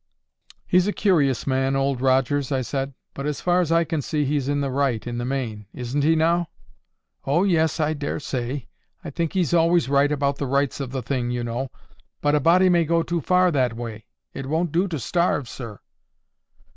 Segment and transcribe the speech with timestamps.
[0.65, 2.95] "He's a curious man, Old Rogers," I said.
[3.13, 5.67] "But as far as I can see, he's in the right, in the main.
[5.75, 6.47] Isn't he now?"
[7.23, 8.65] "Oh, yes, I daresay.
[9.03, 11.69] I think he's always right about the rights of the thing, you know.
[12.19, 14.05] But a body may go too far that way.
[14.33, 15.79] It won't do to starve, sir."